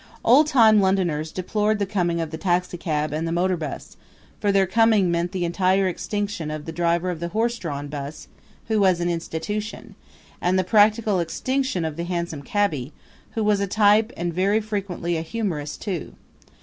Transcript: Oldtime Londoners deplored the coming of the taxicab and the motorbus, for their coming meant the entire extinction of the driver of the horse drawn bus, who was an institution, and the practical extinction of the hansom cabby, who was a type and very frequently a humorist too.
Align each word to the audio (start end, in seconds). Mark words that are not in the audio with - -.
Oldtime 0.25 0.81
Londoners 0.81 1.31
deplored 1.31 1.77
the 1.77 1.85
coming 1.85 2.19
of 2.19 2.31
the 2.31 2.37
taxicab 2.39 3.13
and 3.13 3.27
the 3.27 3.31
motorbus, 3.31 3.97
for 4.39 4.51
their 4.51 4.65
coming 4.65 5.11
meant 5.11 5.31
the 5.31 5.45
entire 5.45 5.87
extinction 5.87 6.49
of 6.49 6.65
the 6.65 6.71
driver 6.71 7.11
of 7.11 7.19
the 7.19 7.27
horse 7.27 7.59
drawn 7.59 7.87
bus, 7.87 8.27
who 8.67 8.79
was 8.79 8.99
an 8.99 9.11
institution, 9.11 9.93
and 10.41 10.57
the 10.57 10.63
practical 10.63 11.19
extinction 11.19 11.85
of 11.85 11.97
the 11.97 12.03
hansom 12.05 12.41
cabby, 12.41 12.93
who 13.33 13.43
was 13.43 13.59
a 13.59 13.67
type 13.67 14.11
and 14.17 14.33
very 14.33 14.59
frequently 14.59 15.17
a 15.17 15.21
humorist 15.21 15.83
too. 15.83 16.15